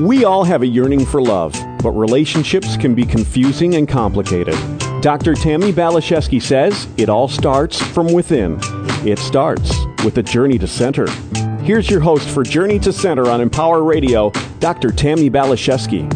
[0.00, 4.54] We all have a yearning for love, but relationships can be confusing and complicated.
[5.00, 5.32] Dr.
[5.32, 8.58] Tammy Balashevsky says it all starts from within.
[9.06, 9.74] It starts
[10.04, 11.10] with a journey to center.
[11.62, 14.90] Here's your host for Journey to Center on Empower Radio, Dr.
[14.90, 16.12] Tammy Balashevsky.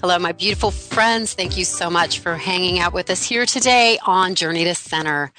[0.00, 1.34] Hello, my beautiful friends.
[1.34, 5.32] Thank you so much for hanging out with us here today on Journey to Center.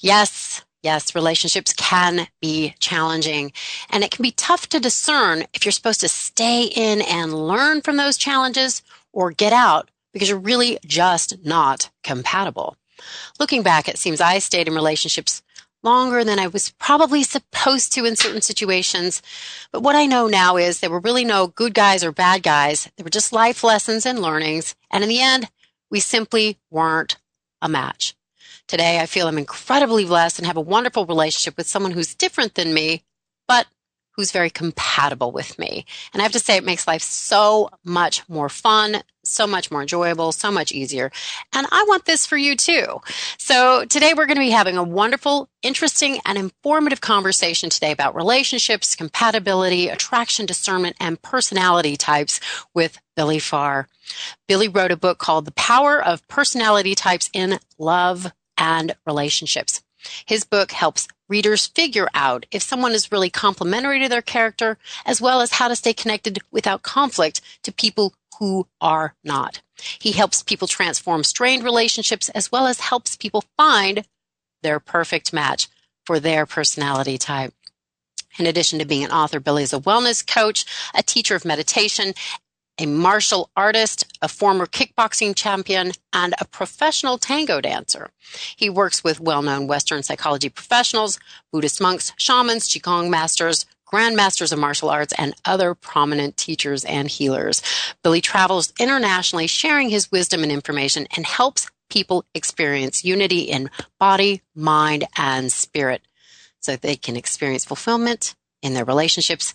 [0.00, 3.50] Yes, Yes, relationships can be challenging
[3.90, 7.80] and it can be tough to discern if you're supposed to stay in and learn
[7.82, 12.76] from those challenges or get out because you're really just not compatible.
[13.40, 15.42] Looking back, it seems I stayed in relationships
[15.82, 19.22] longer than I was probably supposed to in certain situations.
[19.72, 22.88] But what I know now is there were really no good guys or bad guys.
[22.96, 24.76] There were just life lessons and learnings.
[24.92, 25.50] And in the end,
[25.90, 27.18] we simply weren't
[27.60, 28.14] a match.
[28.68, 32.54] Today, I feel I'm incredibly blessed and have a wonderful relationship with someone who's different
[32.54, 33.04] than me,
[33.46, 33.66] but
[34.16, 35.84] who's very compatible with me.
[36.12, 39.82] And I have to say, it makes life so much more fun, so much more
[39.82, 41.12] enjoyable, so much easier.
[41.52, 43.00] And I want this for you too.
[43.38, 48.16] So today we're going to be having a wonderful, interesting, and informative conversation today about
[48.16, 52.40] relationships, compatibility, attraction, discernment, and personality types
[52.72, 53.86] with Billy Farr.
[54.48, 59.82] Billy wrote a book called The Power of Personality Types in Love and relationships.
[60.24, 65.20] His book helps readers figure out if someone is really complementary to their character, as
[65.20, 69.60] well as how to stay connected without conflict to people who are not.
[69.98, 74.04] He helps people transform strained relationships as well as helps people find
[74.62, 75.68] their perfect match
[76.04, 77.52] for their personality type.
[78.38, 82.12] In addition to being an author, Billy is a wellness coach, a teacher of meditation,
[82.78, 88.10] a martial artist, a former kickboxing champion, and a professional tango dancer.
[88.56, 91.18] He works with well-known Western psychology professionals,
[91.52, 97.62] Buddhist monks, shamans, Qigong masters, grandmasters of martial arts, and other prominent teachers and healers.
[98.02, 104.42] Billy travels internationally sharing his wisdom and information and helps people experience unity in body,
[104.54, 106.02] mind, and spirit
[106.58, 109.54] so they can experience fulfillment in their relationships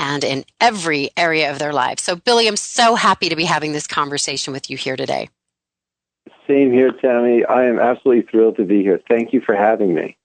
[0.00, 2.02] and in every area of their lives.
[2.02, 5.28] So, Billy, I'm so happy to be having this conversation with you here today.
[6.48, 7.44] Same here, Tammy.
[7.44, 8.98] I am absolutely thrilled to be here.
[9.06, 10.16] Thank you for having me.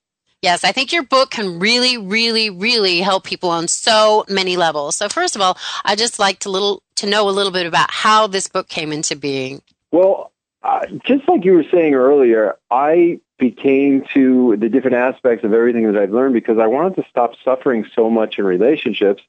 [0.41, 4.95] Yes, I think your book can really, really, really help people on so many levels.
[4.95, 7.91] So, first of all, I just like to little to know a little bit about
[7.91, 9.61] how this book came into being.
[9.91, 10.31] Well,
[10.63, 15.91] uh, just like you were saying earlier, I became to the different aspects of everything
[15.91, 19.21] that I've learned because I wanted to stop suffering so much in relationships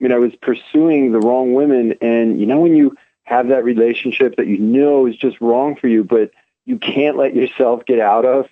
[0.00, 4.36] mean, I was pursuing the wrong women, and you know when you have that relationship
[4.36, 6.30] that you know is just wrong for you, but
[6.66, 8.46] you can't let yourself get out of.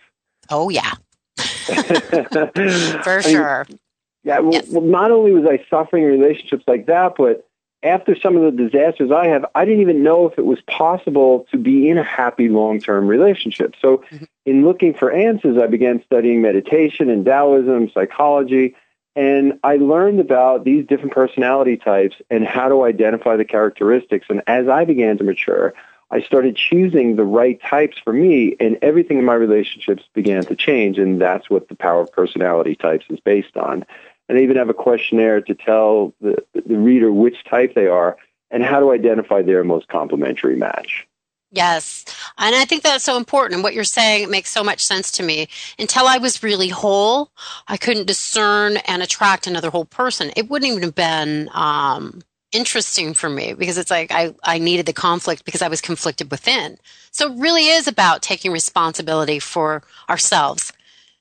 [0.50, 0.92] Oh yeah,
[1.36, 3.66] for sure.
[3.68, 3.78] Mean,
[4.24, 4.38] yeah.
[4.40, 4.68] Well, yes.
[4.68, 7.46] well, not only was I suffering in relationships like that, but
[7.82, 11.46] after some of the disasters I have, I didn't even know if it was possible
[11.50, 13.74] to be in a happy long-term relationship.
[13.80, 14.24] So, mm-hmm.
[14.46, 18.76] in looking for answers, I began studying meditation and Taoism, psychology,
[19.14, 24.26] and I learned about these different personality types and how to identify the characteristics.
[24.30, 25.74] And as I began to mature,
[26.10, 30.56] I started choosing the right types for me, and everything in my relationships began to
[30.56, 30.98] change.
[30.98, 33.84] And that's what the power of personality types is based on.
[34.28, 38.16] And I even have a questionnaire to tell the, the reader which type they are
[38.50, 41.06] and how to identify their most complementary match.
[41.52, 42.06] Yes.
[42.38, 43.54] And I think that's so important.
[43.54, 45.48] And what you're saying, makes so much sense to me.
[45.78, 47.30] Until I was really whole,
[47.68, 50.32] I couldn't discern and attract another whole person.
[50.34, 54.86] It wouldn't even have been um, interesting for me because it's like I, I needed
[54.86, 56.78] the conflict because I was conflicted within.
[57.10, 60.72] So it really is about taking responsibility for ourselves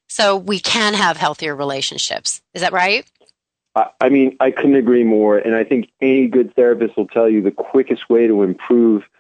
[0.07, 2.41] so we can have healthier relationships.
[2.53, 3.05] Is that right?
[3.75, 5.37] I mean, I couldn't agree more.
[5.37, 9.03] And I think any good therapist will tell you the quickest way to improve–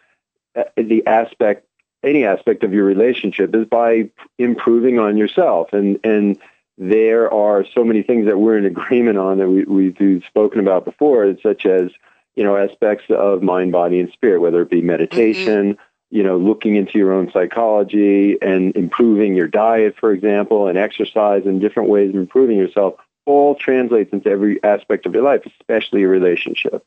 [0.75, 1.65] the aspect
[2.03, 6.37] any aspect of your relationship is by improving on yourself and and
[6.77, 10.85] there are so many things that we're in agreement on that we, we've spoken about
[10.85, 11.91] before such as
[12.35, 16.15] you know aspects of mind body and spirit whether it be meditation mm-hmm.
[16.15, 21.43] you know looking into your own psychology and improving your diet for example and exercise
[21.45, 22.95] and different ways of improving yourself
[23.27, 26.83] all translates into every aspect of your life especially your relationship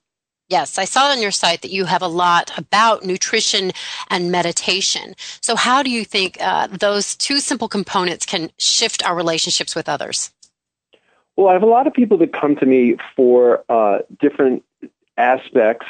[0.49, 3.73] Yes, I saw on your site that you have a lot about nutrition
[4.11, 5.15] and meditation.
[5.41, 9.89] So, how do you think uh, those two simple components can shift our relationships with
[9.89, 10.33] others?
[11.37, 14.65] Well, I have a lot of people that come to me for uh, different
[15.17, 15.87] aspects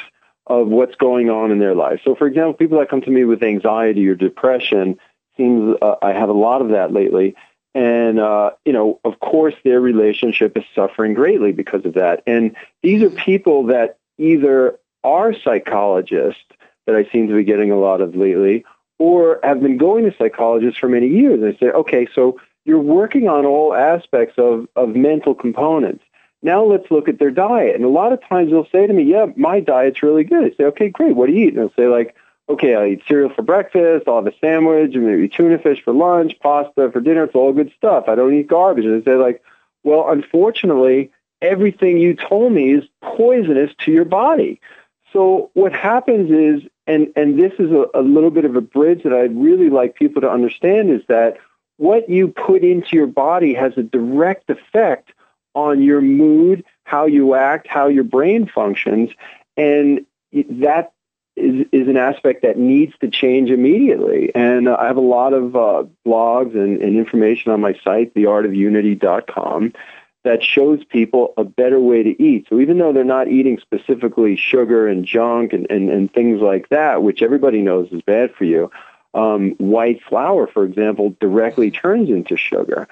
[0.47, 1.99] of what's going on in their life.
[2.03, 4.97] So, for example, people that come to me with anxiety or depression
[5.37, 7.35] seems uh, I have a lot of that lately,
[7.75, 12.23] And, uh, you know, of course, their relationship is suffering greatly because of that.
[12.25, 16.41] And these are people that either are psychologists
[16.87, 18.65] that I seem to be getting a lot of lately,
[18.97, 21.41] or have been going to psychologists for many years.
[21.41, 26.03] And I say, okay, so you're working on all aspects of, of mental components.
[26.41, 27.75] Now let's look at their diet.
[27.75, 30.43] And a lot of times they'll say to me, yeah, my diet's really good.
[30.43, 31.15] I say, okay, great.
[31.15, 31.55] What do you eat?
[31.55, 32.15] And they'll say like,
[32.47, 35.93] okay, I eat cereal for breakfast, I'll have a sandwich, and maybe tuna fish for
[35.93, 37.23] lunch, pasta for dinner.
[37.23, 38.05] It's all good stuff.
[38.07, 38.85] I don't eat garbage.
[38.85, 39.41] And they say like,
[39.83, 41.11] well, unfortunately,
[41.41, 44.59] everything you told me is poisonous to your body.
[45.13, 49.03] So what happens is, and, and this is a, a little bit of a bridge
[49.03, 51.37] that I'd really like people to understand is that
[51.77, 55.11] what you put into your body has a direct effect
[55.53, 59.09] on your mood, how you act, how your brain functions,
[59.55, 60.91] and that
[61.35, 64.31] is, is an aspect that needs to change immediately.
[64.35, 69.73] And I have a lot of uh, blogs and, and information on my site, theartofunity.com,
[70.25, 72.47] that shows people a better way to eat.
[72.49, 76.67] So even though they're not eating specifically sugar and junk and, and, and things like
[76.69, 78.71] that, which everybody knows is bad for you,
[79.13, 82.87] um, white flour, for example, directly turns into sugar.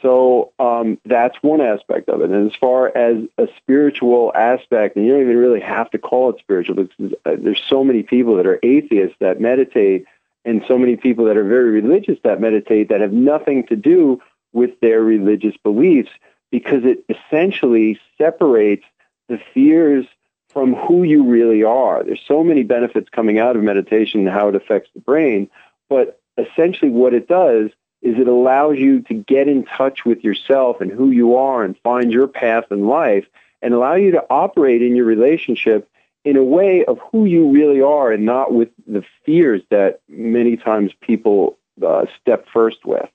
[0.00, 2.30] So um, that's one aspect of it.
[2.30, 6.30] And as far as a spiritual aspect, and you don't even really have to call
[6.30, 10.04] it spiritual because there's so many people that are atheists that meditate
[10.44, 14.22] and so many people that are very religious that meditate that have nothing to do
[14.52, 16.10] with their religious beliefs
[16.50, 18.84] because it essentially separates
[19.28, 20.06] the fears
[20.50, 22.02] from who you really are.
[22.02, 25.50] There's so many benefits coming out of meditation and how it affects the brain,
[25.88, 27.70] but essentially what it does
[28.02, 31.76] is it allows you to get in touch with yourself and who you are and
[31.78, 33.26] find your path in life
[33.62, 35.88] and allow you to operate in your relationship
[36.24, 40.56] in a way of who you really are and not with the fears that many
[40.56, 43.08] times people uh, step first with.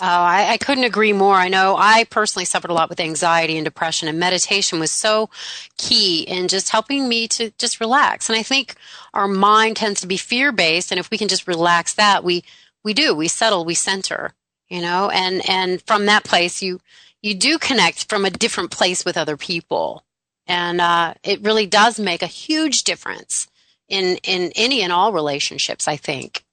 [0.00, 1.34] Oh, I, I, couldn't agree more.
[1.34, 5.28] I know I personally suffered a lot with anxiety and depression, and meditation was so
[5.76, 8.28] key in just helping me to just relax.
[8.28, 8.74] And I think
[9.12, 12.42] our mind tends to be fear based, and if we can just relax that, we
[12.82, 14.34] we do we settle we center
[14.68, 16.80] you know and and from that place you
[17.22, 20.04] you do connect from a different place with other people
[20.46, 23.46] and uh, it really does make a huge difference
[23.88, 26.44] in in any and all relationships i think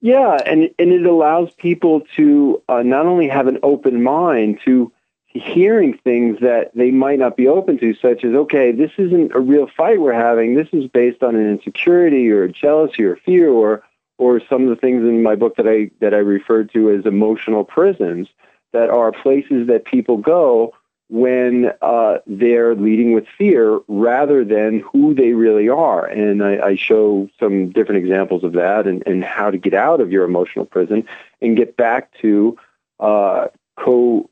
[0.00, 4.92] yeah and and it allows people to uh, not only have an open mind to
[5.26, 9.40] hearing things that they might not be open to such as okay this isn't a
[9.40, 13.82] real fight we're having this is based on an insecurity or jealousy or fear or
[14.18, 17.04] or some of the things in my book that I that I referred to as
[17.04, 18.28] emotional prisons
[18.72, 20.74] that are places that people go
[21.08, 26.04] when uh, they're leading with fear rather than who they really are.
[26.04, 30.00] And I, I show some different examples of that and, and, how to get out
[30.00, 31.06] of your emotional prison
[31.40, 32.58] and get back to
[32.98, 33.48] uh,
[33.78, 34.28] co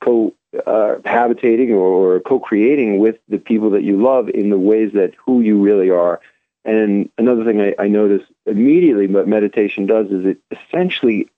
[0.00, 0.34] co
[0.66, 5.14] uh, habitating or, or co-creating with the people that you love in the ways that
[5.24, 6.20] who you really are
[6.64, 11.30] and another thing I, I noticed immediately what meditation does is it essentially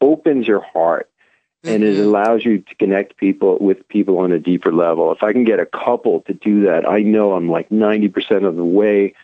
[0.00, 1.10] opens your heart
[1.64, 2.00] and mm-hmm.
[2.00, 5.12] it allows you to connect people with people on a deeper level.
[5.12, 8.56] If I can get a couple to do that, I know I'm like 90% of
[8.56, 9.14] the way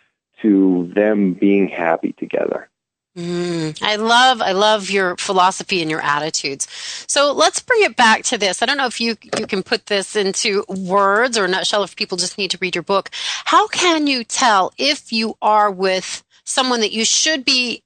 [0.43, 2.69] to them being happy together.
[3.17, 6.69] Mm, I love, I love your philosophy and your attitudes.
[7.09, 8.63] So let's bring it back to this.
[8.63, 11.83] I don't know if you you can put this into words or a nutshell.
[11.83, 13.11] If people just need to read your book,
[13.45, 17.83] how can you tell if you are with someone that you should be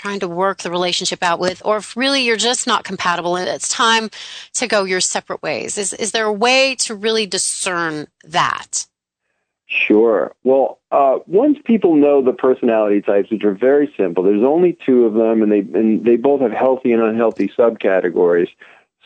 [0.00, 3.48] trying to work the relationship out with, or if really you're just not compatible and
[3.48, 4.08] it's time
[4.54, 5.76] to go your separate ways?
[5.76, 8.86] Is is there a way to really discern that?
[9.66, 10.32] Sure.
[10.42, 15.04] Well, uh, once people know the personality types, which are very simple, there's only two
[15.04, 18.48] of them, and they and they both have healthy and unhealthy subcategories.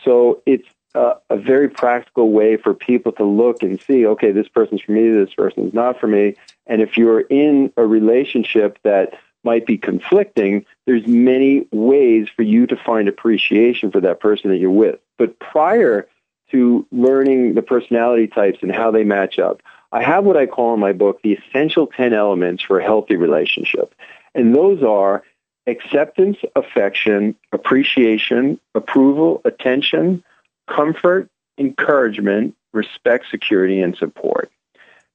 [0.03, 4.47] So it's uh, a very practical way for people to look and see, okay, this
[4.47, 6.35] person's for me, this person's not for me.
[6.67, 9.13] And if you're in a relationship that
[9.45, 14.57] might be conflicting, there's many ways for you to find appreciation for that person that
[14.57, 14.99] you're with.
[15.17, 16.07] But prior
[16.51, 19.61] to learning the personality types and how they match up,
[19.91, 23.15] I have what I call in my book the essential 10 elements for a healthy
[23.15, 23.95] relationship.
[24.33, 25.23] And those are
[25.67, 30.23] acceptance, affection, appreciation, approval, attention,
[30.67, 34.51] comfort, encouragement, respect, security, and support.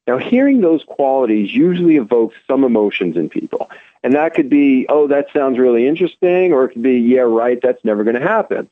[0.06, 3.70] Now, hearing those qualities usually evokes some emotions in people.
[4.02, 7.59] And that could be, oh, that sounds really interesting, or it could be, yeah, right,
[7.62, 8.71] that's never going to happen.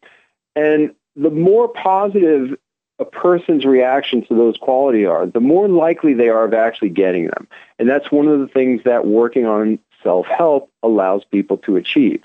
[0.57, 2.57] And the more positive
[2.99, 7.27] a person's reaction to those quality are, the more likely they are of actually getting
[7.27, 7.47] them.
[7.79, 12.23] And that's one of the things that working on self-help allows people to achieve.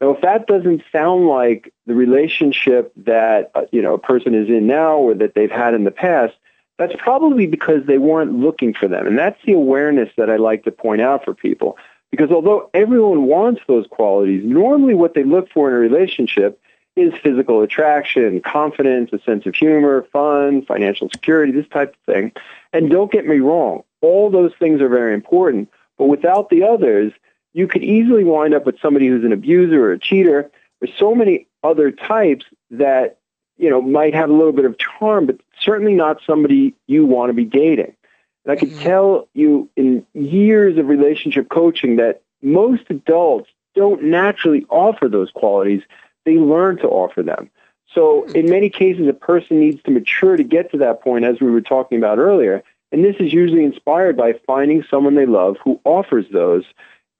[0.00, 4.48] Now, if that doesn't sound like the relationship that uh, you know a person is
[4.48, 6.34] in now or that they've had in the past,
[6.78, 9.06] that's probably because they weren't looking for them.
[9.06, 11.78] And that's the awareness that I like to point out for people.
[12.16, 16.58] Because although everyone wants those qualities, normally what they look for in a relationship
[16.96, 22.32] is physical attraction, confidence, a sense of humor, fun, financial security, this type of thing.
[22.72, 25.68] And don't get me wrong, all those things are very important.
[25.98, 27.12] But without the others,
[27.52, 31.14] you could easily wind up with somebody who's an abuser or a cheater or so
[31.14, 33.18] many other types that,
[33.58, 37.28] you know, might have a little bit of charm, but certainly not somebody you want
[37.28, 37.94] to be dating.
[38.46, 38.82] And I can mm-hmm.
[38.82, 45.82] tell you in years of relationship coaching that most adults don't naturally offer those qualities.
[46.24, 47.50] They learn to offer them.
[47.92, 48.36] So hmm.
[48.36, 51.50] in many cases, a person needs to mature to get to that point, as we
[51.50, 52.62] were talking about earlier.
[52.92, 56.64] And this is usually inspired by finding someone they love who offers those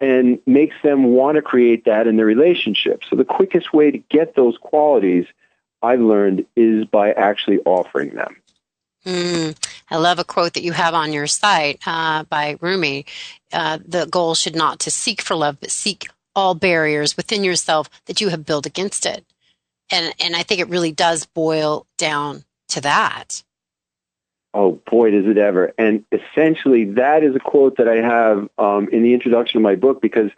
[0.00, 3.02] and makes them want to create that in their relationship.
[3.08, 5.26] So the quickest way to get those qualities,
[5.82, 8.36] I've learned, is by actually offering them.
[9.04, 13.06] Mm, I love a quote that you have on your site uh, by Rumi.
[13.52, 17.88] Uh, the goal should not to seek for love, but seek all barriers within yourself
[18.06, 19.24] that you have built against it.
[19.90, 23.42] And and I think it really does boil down to that.
[24.52, 25.72] Oh boy, does it ever!
[25.78, 29.76] And essentially, that is a quote that I have um, in the introduction of my
[29.76, 30.30] book because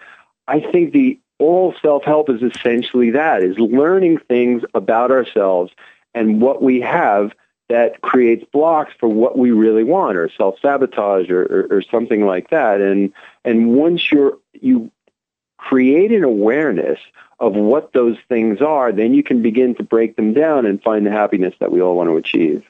[0.47, 5.73] I think the all self help is essentially that: is learning things about ourselves
[6.15, 7.33] and what we have
[7.69, 12.25] that creates blocks for what we really want, or self sabotage, or, or, or something
[12.25, 12.81] like that.
[12.81, 13.13] And
[13.45, 14.91] and once you're you
[15.59, 16.99] create an awareness
[17.41, 21.07] of what those things are, then you can begin to break them down and find
[21.07, 22.65] the happiness that we all want to achieve.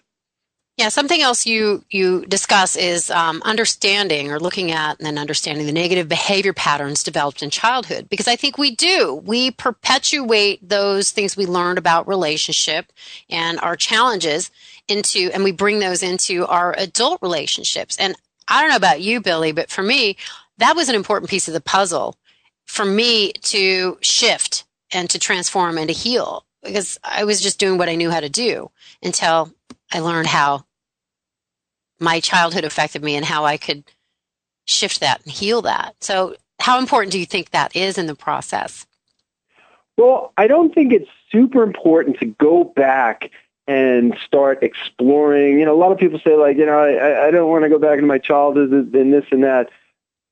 [0.78, 5.66] Yeah, something else you you discuss is um, understanding or looking at and then understanding
[5.66, 8.08] the negative behavior patterns developed in childhood.
[8.08, 12.92] Because I think we do we perpetuate those things we learned about relationship
[13.28, 14.52] and our challenges
[14.88, 17.96] into, and we bring those into our adult relationships.
[17.98, 18.16] And
[18.48, 20.16] I don't know about you, Billy, but for me,
[20.58, 22.16] that was an important piece of the puzzle
[22.66, 27.78] for me to shift and to transform and to heal because I was just doing
[27.78, 28.70] what I knew how to do
[29.02, 29.52] until
[29.92, 30.64] I learned how
[32.00, 33.84] my childhood affected me and how I could
[34.66, 35.96] shift that and heal that.
[36.00, 38.86] So, how important do you think that is in the process?
[39.96, 43.30] Well, I don't think it's super important to go back
[43.68, 45.60] and start exploring.
[45.60, 47.68] You know, a lot of people say like, you know, I, I don't want to
[47.68, 49.68] go back into my childhood and this and that.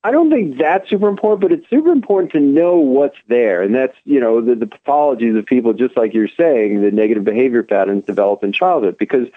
[0.03, 3.61] I don't think that's super important, but it's super important to know what's there.
[3.61, 7.23] And that's, you know, the, the pathologies of people, just like you're saying, the negative
[7.23, 8.97] behavior patterns develop in childhood.
[8.97, 9.27] Because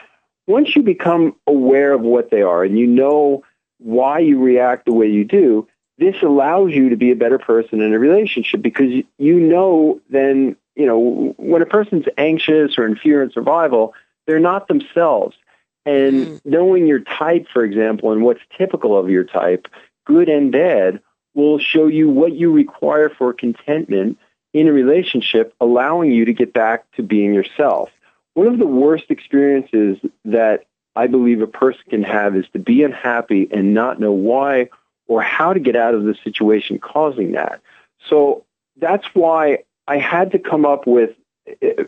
[0.46, 3.44] once you become aware of what they are and you know
[3.78, 5.66] why you react the way you do,
[5.98, 10.56] this allows you to be a better person in a relationship because you know then,
[10.80, 13.92] you know, when a person's anxious or in fear and survival,
[14.26, 15.36] they're not themselves.
[15.84, 16.40] And mm.
[16.46, 19.68] knowing your type, for example, and what's typical of your type,
[20.06, 21.02] good and bad,
[21.34, 24.18] will show you what you require for contentment
[24.54, 27.90] in a relationship, allowing you to get back to being yourself.
[28.32, 30.64] One of the worst experiences that
[30.96, 34.70] I believe a person can have is to be unhappy and not know why
[35.08, 37.60] or how to get out of the situation causing that.
[38.08, 38.46] So
[38.78, 39.58] that's why
[39.90, 41.10] I had to come up with,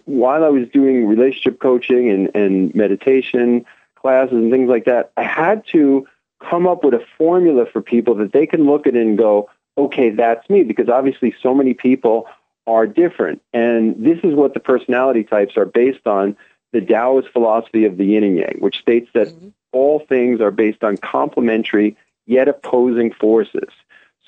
[0.07, 5.23] while I was doing relationship coaching and, and meditation classes and things like that, I
[5.23, 6.07] had to
[6.41, 10.11] come up with a formula for people that they can look at and go, okay,
[10.11, 12.27] that's me, because obviously so many people
[12.67, 13.41] are different.
[13.53, 16.37] And this is what the personality types are based on
[16.73, 19.49] the Taoist philosophy of the yin and yang, which states that mm-hmm.
[19.71, 23.71] all things are based on complementary yet opposing forces.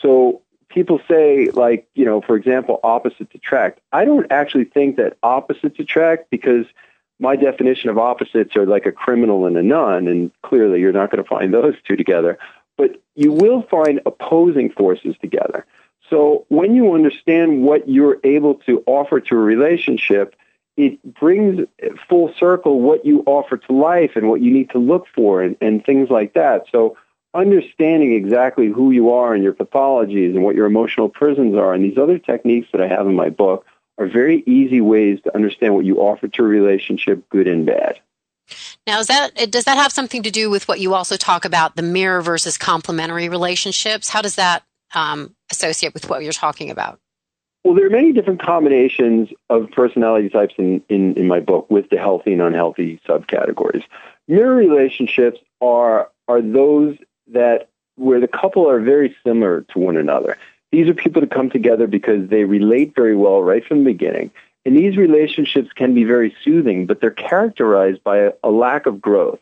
[0.00, 0.42] So
[0.74, 3.80] people say, like, you know, for example, opposites attract.
[3.92, 6.66] I don't actually think that opposites attract because
[7.20, 11.10] my definition of opposites are like a criminal and a nun, and clearly you're not
[11.12, 12.38] going to find those two together.
[12.76, 15.64] But you will find opposing forces together.
[16.10, 20.34] So when you understand what you're able to offer to a relationship,
[20.76, 21.66] it brings
[22.08, 25.56] full circle what you offer to life and what you need to look for and,
[25.60, 26.66] and things like that.
[26.72, 26.96] So
[27.34, 31.84] understanding exactly who you are and your pathologies and what your emotional prisons are and
[31.84, 33.66] these other techniques that I have in my book
[33.98, 38.00] are very easy ways to understand what you offer to a relationship, good and bad.
[38.86, 41.76] Now, is that does that have something to do with what you also talk about
[41.76, 44.08] the mirror versus complementary relationships?
[44.08, 44.62] How does that
[44.94, 47.00] um, associate with what you're talking about?
[47.64, 51.88] Well, there are many different combinations of personality types in, in, in my book with
[51.88, 53.84] the healthy and unhealthy subcategories.
[54.28, 56.96] Mirror relationships are are those
[57.34, 60.36] that where the couple are very similar to one another
[60.72, 64.32] These are people to come together because they relate very well right from the beginning.
[64.64, 69.00] And these relationships can be very soothing, but they're characterized by a, a lack of
[69.00, 69.40] growth.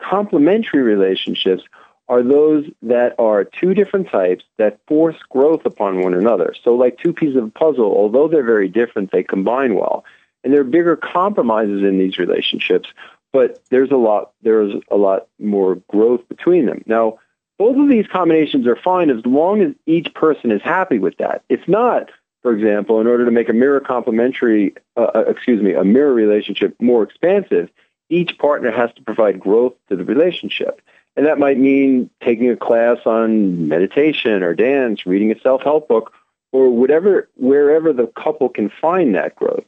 [0.00, 1.64] Complementary relationships
[2.08, 6.54] are those that are two different types that force growth upon one another.
[6.64, 10.04] So, like two pieces of a puzzle, although they're very different, they combine well.
[10.42, 12.88] And there are bigger compromises in these relationships,
[13.32, 16.82] but there's a lot there's a lot more growth between them.
[16.86, 17.18] Now,
[17.60, 21.44] both of these combinations are fine as long as each person is happy with that.
[21.50, 22.08] If not,
[22.40, 26.14] for example, in order to make a mirror complementary, uh, uh, excuse me, a mirror
[26.14, 27.68] relationship more expansive,
[28.08, 30.80] each partner has to provide growth to the relationship.
[31.16, 36.14] And that might mean taking a class on meditation or dance, reading a self-help book,
[36.52, 39.64] or whatever, wherever the couple can find that growth.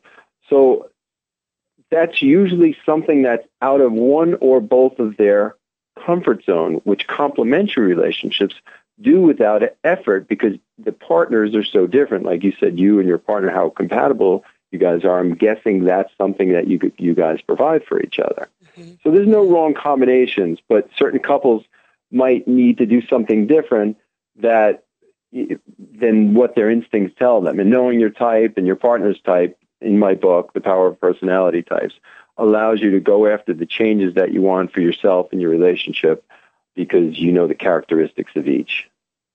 [0.48, 0.88] So
[1.90, 5.56] that's usually something that's out of one or both of their
[6.04, 8.54] comfort zone, which complementary relationships
[9.00, 12.24] do without effort because the partners are so different.
[12.24, 15.18] Like you said, you and your partner, how compatible you guys are.
[15.18, 18.48] I'm guessing that's something that you you guys provide for each other.
[18.76, 18.94] Mm-hmm.
[19.02, 21.64] So there's no wrong combinations, but certain couples
[22.10, 23.96] might need to do something different
[24.36, 24.84] that
[25.32, 27.58] than what their instincts tell them.
[27.58, 31.62] And knowing your type and your partner's type, in my book, The Power of Personality
[31.62, 31.94] Types,
[32.36, 36.24] allows you to go after the changes that you want for yourself and your relationship
[36.74, 38.88] because you know the characteristics of each.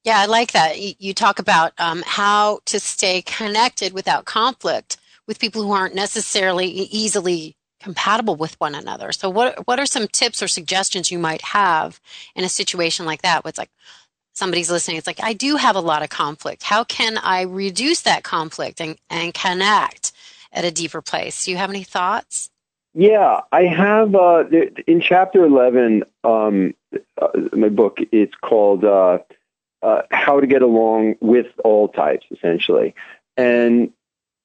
[0.03, 0.79] Yeah, I like that.
[0.79, 6.67] You talk about um, how to stay connected without conflict with people who aren't necessarily
[6.67, 9.11] easily compatible with one another.
[9.11, 11.99] So, what what are some tips or suggestions you might have
[12.35, 13.43] in a situation like that?
[13.43, 13.71] Where it's like
[14.33, 16.63] somebody's listening, it's like I do have a lot of conflict.
[16.63, 20.11] How can I reduce that conflict and, and connect
[20.51, 21.45] at a deeper place?
[21.45, 22.49] Do you have any thoughts?
[22.99, 24.45] Yeah, I have uh,
[24.87, 26.73] in chapter eleven, um,
[27.21, 27.99] uh, my book.
[28.11, 29.19] It's called uh,
[29.83, 32.95] uh, "How to Get Along with All Types," essentially,
[33.37, 33.93] and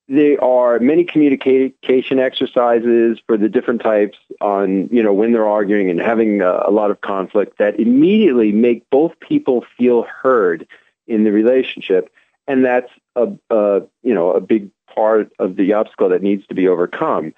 [0.06, 5.88] there are many communication exercises for the different types on you know when they're arguing
[5.88, 10.68] and having a, a lot of conflict that immediately make both people feel heard
[11.06, 12.12] in the relationship,
[12.46, 16.54] and that's a, a you know a big part of the obstacle that needs to
[16.54, 17.32] be overcome.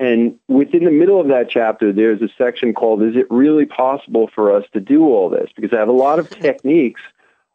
[0.00, 4.30] And within the middle of that chapter, there's a section called "Is it really possible
[4.34, 7.02] for us to do all this?" Because I have a lot of techniques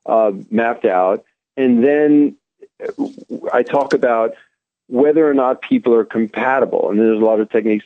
[0.05, 1.25] uh, mapped out,
[1.57, 2.35] and then
[3.51, 4.35] I talk about
[4.87, 7.85] whether or not people are compatible, and there's a lot of techniques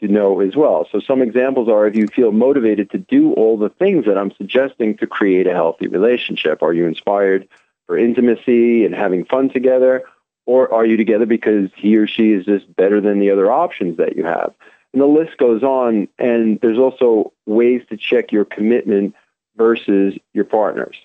[0.00, 0.88] to know as well.
[0.90, 4.32] So some examples are if you feel motivated to do all the things that I'm
[4.32, 6.62] suggesting to create a healthy relationship.
[6.62, 7.46] Are you inspired
[7.86, 10.04] for intimacy and having fun together?
[10.48, 13.98] Or are you together because he or she is just better than the other options
[13.98, 14.54] that you have?
[14.94, 19.14] And the list goes on, and there's also ways to check your commitment
[19.58, 20.96] versus your partners.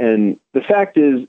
[0.00, 1.28] And the fact is,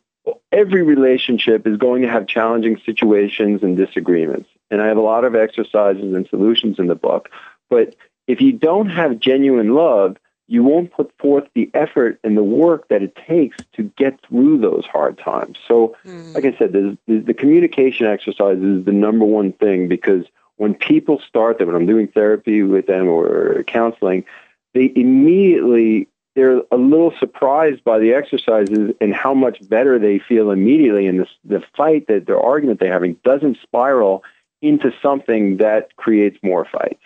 [0.51, 4.49] every relationship is going to have challenging situations and disagreements.
[4.71, 7.29] And I have a lot of exercises and solutions in the book.
[7.69, 7.95] But
[8.25, 10.17] if you don't have genuine love,
[10.51, 14.57] you won't put forth the effort and the work that it takes to get through
[14.57, 15.57] those hard times.
[15.65, 16.35] So, mm.
[16.35, 20.25] like I said, the, the communication exercise is the number one thing because
[20.57, 24.25] when people start that, when I'm doing therapy with them or counseling,
[24.73, 30.51] they immediately they're a little surprised by the exercises and how much better they feel
[30.51, 31.07] immediately.
[31.07, 34.21] And the the fight that their argument they're having doesn't spiral
[34.61, 37.01] into something that creates more fights.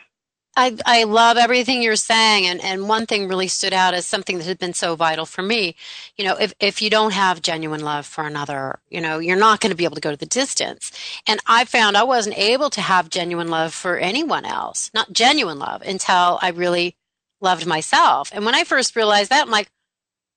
[0.55, 2.45] I, I love everything you're saying.
[2.47, 5.41] And, and one thing really stood out as something that had been so vital for
[5.41, 5.75] me.
[6.17, 9.59] You know, if, if you don't have genuine love for another, you know, you're not
[9.59, 10.91] going to be able to go to the distance.
[11.27, 15.59] And I found I wasn't able to have genuine love for anyone else, not genuine
[15.59, 16.95] love until I really
[17.41, 18.31] loved myself.
[18.33, 19.69] And when I first realized that, I'm like,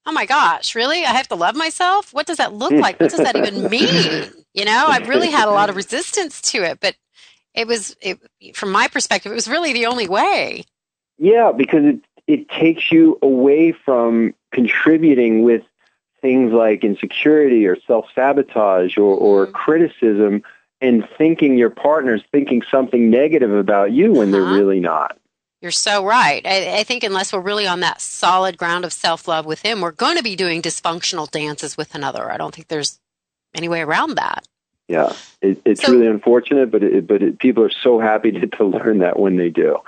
[0.07, 1.04] oh my gosh, really?
[1.04, 2.12] I have to love myself?
[2.12, 2.98] What does that look like?
[2.98, 4.31] What does that even mean?
[4.54, 6.96] You know, I've really had a lot of resistance to it, but
[7.54, 8.18] it was it,
[8.54, 10.64] from my perspective, it was really the only way.
[11.18, 15.62] Yeah, because it it takes you away from contributing with
[16.20, 19.54] things like insecurity or self sabotage or, or mm-hmm.
[19.54, 20.42] criticism
[20.80, 24.44] and thinking your partner's thinking something negative about you when uh-huh.
[24.44, 25.18] they're really not.
[25.61, 26.46] You're so right.
[26.46, 29.80] I, I, think unless we're really on that solid ground of self love with him,
[29.80, 32.30] we're going to be doing dysfunctional dances with another.
[32.30, 33.00] I don't think there's
[33.54, 34.46] any way around that
[34.88, 38.46] yeah, it, it's so, really unfortunate, but it, but it, people are so happy to,
[38.46, 39.79] to learn that when they do.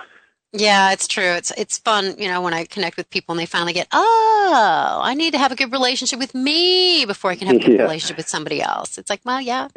[0.52, 1.22] Yeah, it's true.
[1.22, 5.00] It's it's fun, you know, when I connect with people and they finally get, oh,
[5.02, 7.76] I need to have a good relationship with me before I can have a good
[7.76, 7.82] yeah.
[7.82, 8.98] relationship with somebody else.
[8.98, 9.68] It's like, well, yeah.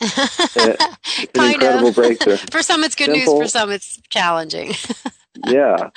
[1.34, 1.94] kind of.
[1.94, 2.38] Breakthrough.
[2.50, 3.38] for some, it's good Simple.
[3.38, 3.44] news.
[3.44, 4.72] For some, it's challenging.
[5.46, 5.90] yeah.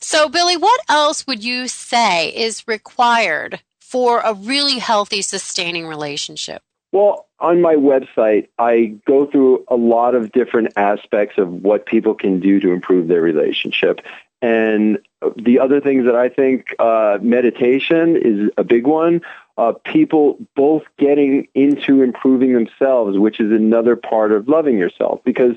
[0.00, 6.62] So, Billy, what else would you say is required for a really healthy, sustaining relationship?
[6.92, 12.14] Well, on my website, I go through a lot of different aspects of what people
[12.14, 14.00] can do to improve their relationship.
[14.40, 14.98] And
[15.36, 19.22] the other things that I think uh, meditation is a big one.
[19.58, 25.20] Uh, people both getting into improving themselves, which is another part of loving yourself.
[25.24, 25.56] Because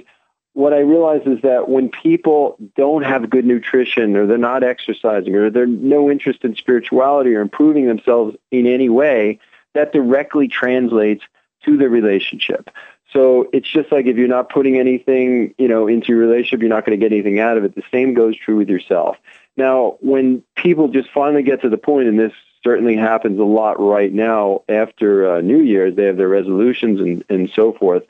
[0.54, 5.36] what I realize is that when people don't have good nutrition or they're not exercising
[5.36, 9.39] or they're no interest in spirituality or improving themselves in any way,
[9.73, 11.23] that directly translates
[11.65, 12.69] to the relationship.
[13.12, 16.69] So it's just like if you're not putting anything, you know, into your relationship, you're
[16.69, 17.75] not going to get anything out of it.
[17.75, 19.17] The same goes true with yourself.
[19.58, 23.79] Now, when people just finally get to the point, and this certainly happens a lot
[23.79, 28.03] right now after uh, New Year's, they have their resolutions and, and so forth.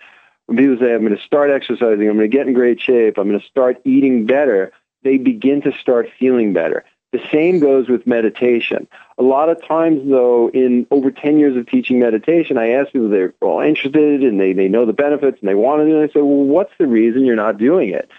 [0.47, 3.17] When people say, I'm going to start exercising, I'm going to get in great shape,
[3.17, 4.71] I'm going to start eating better,
[5.03, 6.83] they begin to start feeling better.
[7.11, 8.87] The same goes with meditation.
[9.17, 13.09] A lot of times, though, in over 10 years of teaching meditation, I ask people,
[13.09, 16.03] they're all interested and they, they know the benefits and they want to do it.
[16.03, 18.09] I say, well, what's the reason you're not doing it?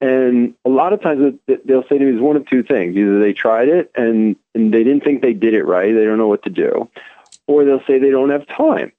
[0.00, 2.96] And a lot of times they'll say to me, it's one of two things.
[2.96, 6.18] Either they tried it and, and they didn't think they did it right, they don't
[6.18, 6.88] know what to do,
[7.46, 8.92] or they'll say they don't have time.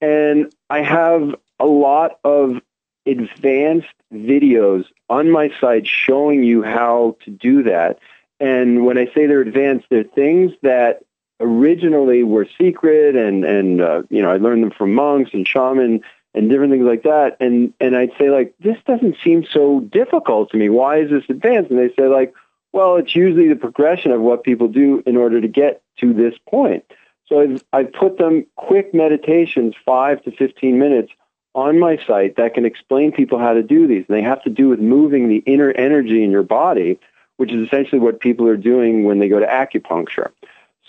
[0.00, 2.60] And I have a lot of
[3.06, 7.98] advanced videos on my site showing you how to do that
[8.40, 11.02] and when I say they're advanced, they're things that
[11.40, 16.00] originally were secret, and and uh, you know I learned them from monks and shaman
[16.34, 17.36] and different things like that.
[17.40, 20.68] And and I'd say like this doesn't seem so difficult to me.
[20.68, 21.70] Why is this advanced?
[21.70, 22.34] And they say like,
[22.72, 26.34] well, it's usually the progression of what people do in order to get to this
[26.48, 26.84] point.
[27.26, 31.10] So I've I've put them quick meditations, five to fifteen minutes
[31.54, 34.04] on my site that can explain people how to do these.
[34.06, 37.00] And they have to do with moving the inner energy in your body
[37.36, 40.30] which is essentially what people are doing when they go to acupuncture.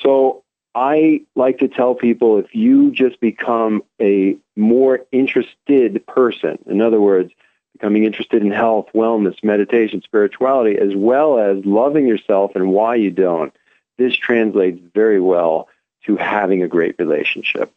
[0.01, 6.81] So I like to tell people if you just become a more interested person, in
[6.81, 7.31] other words,
[7.73, 13.11] becoming interested in health, wellness, meditation, spirituality, as well as loving yourself and why you
[13.11, 13.53] don't,
[13.97, 15.67] this translates very well
[16.05, 17.73] to having a great relationship.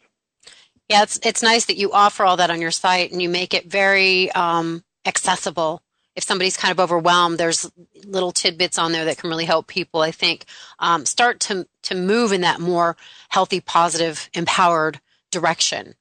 [0.89, 3.53] Yeah, it's it's nice that you offer all that on your site and you make
[3.53, 5.81] it very um, accessible
[6.15, 7.71] if somebody's kind of overwhelmed, there's
[8.05, 10.01] little tidbits on there that can really help people.
[10.01, 10.45] I think
[10.79, 12.97] um, start to to move in that more
[13.29, 14.99] healthy, positive, empowered
[15.31, 15.95] direction.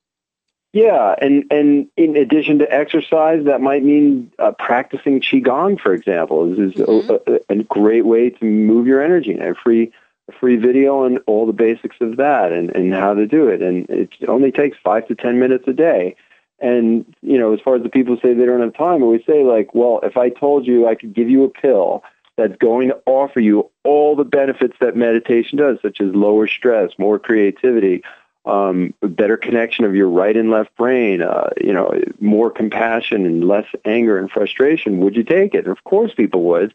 [0.73, 6.51] Yeah, and and in addition to exercise, that might mean uh, practicing qigong, for example.
[6.51, 7.33] This is mm-hmm.
[7.49, 9.33] a, a, great way to move your energy.
[9.33, 9.93] And a free
[10.29, 13.63] a free video on all the basics of that and and how to do it.
[13.63, 16.15] And it only takes five to ten minutes a day.
[16.61, 19.45] And, you know, as far as the people say they don't have time, we say
[19.45, 22.03] like, well, if I told you I could give you a pill
[22.37, 26.93] that's going to offer you all the benefits that meditation does, such as lower stress,
[26.99, 28.03] more creativity,
[28.45, 33.47] um, better connection of your right and left brain, uh, you know, more compassion and
[33.47, 35.67] less anger and frustration, would you take it?
[35.67, 36.75] Of course people would.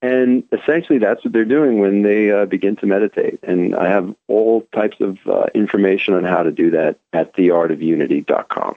[0.00, 3.38] And essentially that's what they're doing when they uh, begin to meditate.
[3.42, 8.76] And I have all types of uh, information on how to do that at theartofunity.com.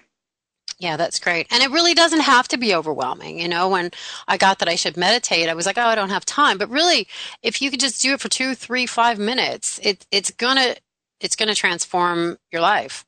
[0.78, 1.48] Yeah, that's great.
[1.52, 3.40] And it really doesn't have to be overwhelming.
[3.40, 3.92] You know, when
[4.28, 6.58] I got that I should meditate, I was like, oh, I don't have time.
[6.58, 7.08] But really,
[7.42, 10.76] if you could just do it for two, three, five minutes, it, it's gonna
[11.22, 13.06] it's gonna transform your life.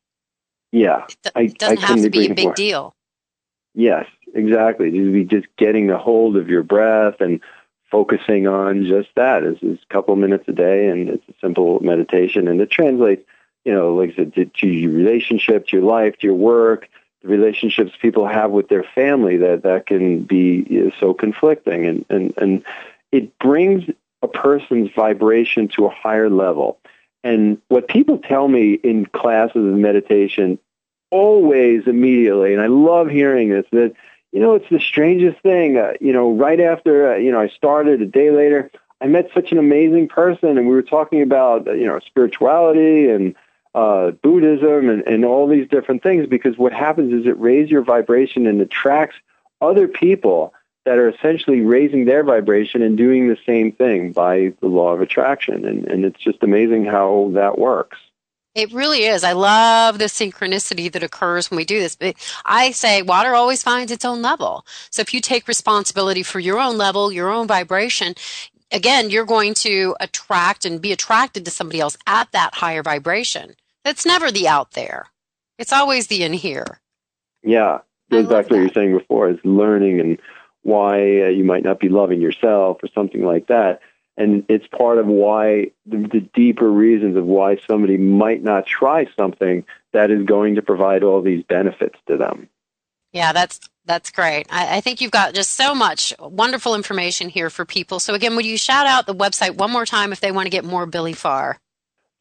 [0.71, 2.53] Yeah, it, I, it doesn't I have to be a big more.
[2.53, 2.95] deal.
[3.73, 5.25] Yes, exactly.
[5.25, 7.41] Just getting a hold of your breath and
[7.91, 9.43] focusing on just that.
[9.43, 13.25] It's, it's a couple minutes a day, and it's a simple meditation, and it translates,
[13.65, 16.89] you know, like I said, to, to your relationship, to your life, to your work
[17.21, 21.85] the relationships people have with their family that that can be so conflicting.
[21.85, 22.63] And and and
[23.11, 23.83] it brings
[24.21, 26.79] a person's vibration to a higher level.
[27.23, 30.59] And what people tell me in classes of meditation
[31.09, 33.93] always immediately and I love hearing this that
[34.33, 37.47] you know it's the strangest thing uh, you know right after uh, you know I
[37.47, 41.67] started a day later I met such an amazing person and we were talking about
[41.67, 43.35] uh, you know spirituality and
[43.77, 47.83] uh, Buddhism and, and all these different things because what happens is it raises your
[47.83, 49.15] vibration and attracts
[49.61, 50.51] other people
[50.85, 55.01] that are essentially raising their vibration and doing the same thing by the law of
[55.01, 55.63] attraction.
[55.63, 57.99] And, and it's just amazing how that works.
[58.55, 59.23] It really is.
[59.23, 61.95] I love the synchronicity that occurs when we do this.
[61.95, 64.65] But I say water always finds its own level.
[64.89, 68.15] So if you take responsibility for your own level, your own vibration,
[68.71, 73.53] again, you're going to attract and be attracted to somebody else at that higher vibration.
[73.87, 75.07] It's never the out there.
[75.57, 76.79] It's always the in here.
[77.43, 77.79] Yeah,
[78.11, 80.19] goes back to what you were saying before is learning and
[80.63, 83.79] why uh, you might not be loving yourself or something like that.
[84.17, 89.05] And it's part of why the, the deeper reasons of why somebody might not try
[89.17, 92.49] something that is going to provide all these benefits to them.
[93.13, 94.47] Yeah, that's that's great.
[94.49, 98.01] I, I, think you've got just so much wonderful information here for people.
[98.01, 100.49] So again, would you shout out the website one more time if they want to
[100.49, 101.57] get more Billy Farr?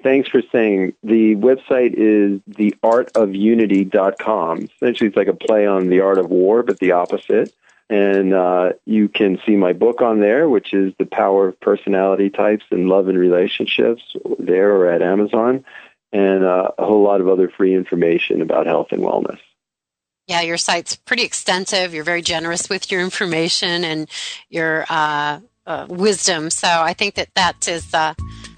[0.07, 0.93] Thanks for saying.
[1.03, 4.69] The website is theartofunity.com.
[4.77, 7.53] Essentially, it's like a play on the art of war, but the opposite.
[7.91, 12.31] And uh, you can see my book on there, which is The Power of Personality
[12.31, 15.65] Types and Love and Relationships, there or at Amazon,
[16.13, 19.41] and uh, a whole lot of other free information about health and wellness.
[20.29, 21.93] Yeah, your site's pretty extensive.
[21.93, 24.09] You're very generous with your information and
[24.51, 26.51] your uh, uh wisdom.
[26.51, 28.15] So I think that that is uh,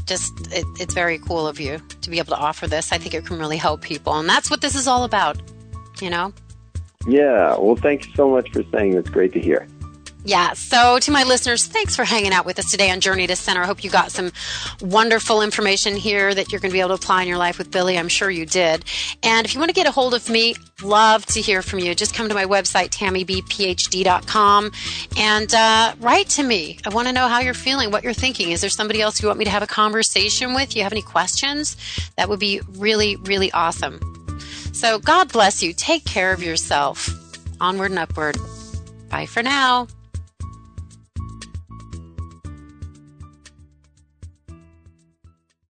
[0.09, 2.91] just, it, it's very cool of you to be able to offer this.
[2.91, 4.19] I think it can really help people.
[4.19, 5.41] And that's what this is all about,
[6.01, 6.33] you know?
[7.07, 7.57] Yeah.
[7.57, 9.69] Well, thank you so much for saying that's great to hear.
[10.25, 10.53] Yeah.
[10.55, 13.63] So, to my listeners, thanks for hanging out with us today on Journey to Center.
[13.63, 14.33] I hope you got some
[14.81, 17.71] wonderful information here that you're going to be able to apply in your life with
[17.71, 17.97] Billy.
[17.97, 18.85] I'm sure you did.
[19.23, 21.95] And if you want to get a hold of me, love to hear from you.
[21.95, 24.73] Just come to my website, tammybphd.com,
[25.17, 26.79] and uh, write to me.
[26.85, 28.51] I want to know how you're feeling, what you're thinking.
[28.51, 30.77] Is there somebody else you want me to have a conversation with?
[30.77, 31.77] You have any questions?
[32.17, 34.01] That would be really, really awesome.
[34.73, 35.73] So, God bless you.
[35.73, 37.09] Take care of yourself.
[37.61, 38.37] Onward and upward.
[39.09, 39.89] Bye for now.